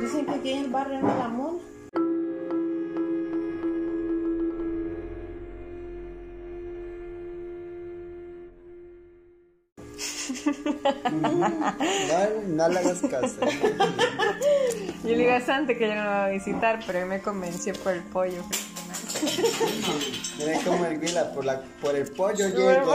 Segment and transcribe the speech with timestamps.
[0.00, 1.58] dicen que aquí en el barrio anda la mona.
[11.10, 13.36] No, no le hagas caso.
[15.02, 17.20] Yo le digo a Santi que yo no lo voy a visitar, pero él me
[17.20, 18.42] convenció por el pollo.
[20.38, 22.94] Mira como el guila, por, la, por el pollo llego.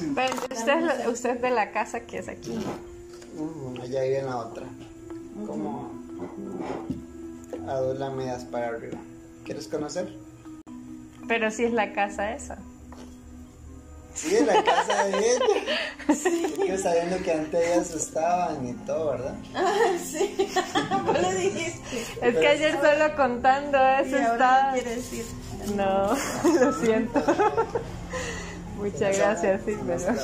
[0.00, 2.58] Bueno, usted, usted es de la casa que es aquí.
[3.82, 4.66] Allá vive en la otra.
[5.44, 5.90] Como
[7.68, 8.98] a dos lamedas para arriba.
[9.44, 10.14] ¿Quieres conocer?
[11.28, 12.58] Pero sí es la casa esa.
[14.14, 16.14] Sí, en la casa de ella.
[16.14, 16.54] Sí.
[16.64, 19.34] que sabiendo que antes ellas estaban y todo, ¿verdad?
[20.02, 20.34] sí.
[21.04, 22.02] ¿Vos le dijiste?
[22.22, 24.68] Es que ayer solo contando eso estaba...
[24.68, 25.24] no quiere decir.
[25.76, 26.14] No,
[26.60, 27.22] lo siento.
[28.78, 30.14] Muchas gracias, sí, pero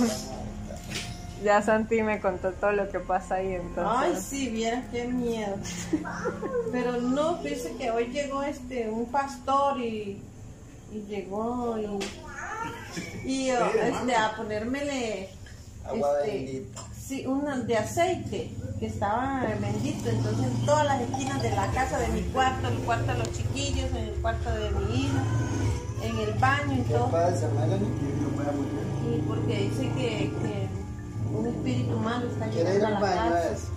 [1.43, 4.23] ya Santi me contó todo lo que pasa ahí Ay, entonces.
[4.23, 5.57] sí, vieras qué miedo.
[6.73, 10.23] Pero no, dice que hoy llegó este un pastor y,
[10.93, 11.87] y llegó y,
[13.25, 15.29] y oh, este, a ponérmele
[15.85, 16.83] Agua este, bendita.
[16.93, 20.09] sí, una de aceite que estaba bendito.
[20.11, 23.33] Entonces en todas las esquinas de la casa, de mi cuarto, el cuarto de los
[23.33, 25.25] chiquillos, en el cuarto de mi hija,
[26.03, 27.11] en el baño y ¿Qué todo.
[27.11, 27.89] pasa, Melanie?
[29.05, 30.31] Y porque dice que,
[31.63, 33.69] espíritu malo está ¿Quiere ir llegando a la casa.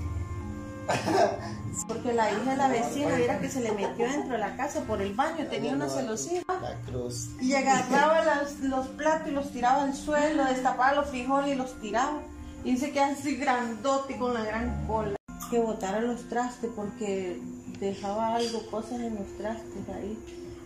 [1.87, 4.81] Porque la hija de la vecina era que se le metió dentro de la casa
[4.81, 6.41] por el baño, tenía una celosía.
[7.41, 11.79] Y agarraba las- los platos y los tiraba al suelo, destapaba los frijoles y los
[11.81, 12.21] tiraba.
[12.63, 15.15] Y dice que así grandote con la gran cola.
[15.49, 17.39] Que botara los trastes porque
[17.79, 20.17] dejaba algo, cosas en los trastes ahí.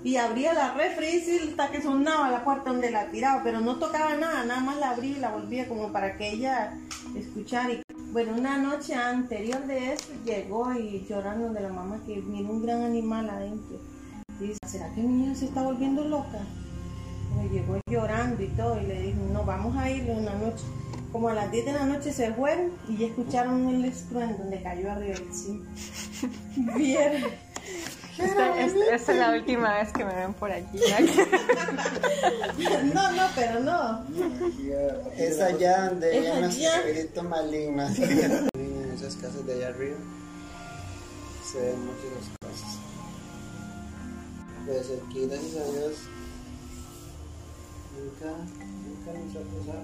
[0.03, 3.75] Y abría la refri y hasta que sonaba la puerta donde la tiraba, pero no
[3.78, 6.73] tocaba nada, nada más la abría y la volvía como para que ella
[7.17, 7.73] escuchara.
[7.73, 12.50] Y, bueno, una noche anterior de eso llegó y llorando de la mamá que miró
[12.50, 13.78] un gran animal adentro.
[14.40, 16.40] Y dice, ¿será que mi niña se está volviendo loca?
[17.35, 20.63] Me llegó llorando y todo y le dije, no, vamos a ir una noche.
[21.12, 24.62] Como a las 10 de la noche se fueron y ya escucharon el estruendo donde
[24.62, 25.63] cayó arriba del zinc.
[26.78, 27.49] Vieron.
[28.19, 30.78] Esta, esta- esta es la última vez que me ven por aquí.
[32.94, 34.03] No, no, pero no.
[35.18, 37.97] Es allá donde Es hay unos espíritus malignos.
[38.00, 39.97] en esas casas de allá arriba
[41.52, 42.78] se ven muchas cosas.
[44.66, 45.96] Pues aquí, gracias a Dios,
[47.97, 48.31] nunca,
[48.86, 49.84] nunca nos ha pasado.